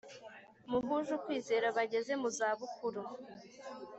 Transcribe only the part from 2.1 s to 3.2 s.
mu zabukuru